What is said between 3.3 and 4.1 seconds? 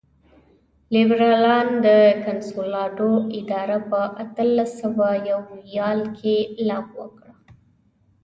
اداره په